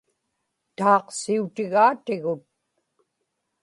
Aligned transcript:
taaqsiutigaatigut 0.77 2.41